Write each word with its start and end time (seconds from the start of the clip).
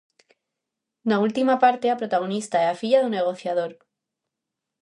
Na 1.09 1.17
última 1.25 1.55
parte, 1.63 1.85
a 1.89 1.99
protagonista 2.01 2.57
é 2.65 2.67
a 2.69 2.79
filla 2.81 2.99
do 3.03 3.13
negociador. 3.17 3.71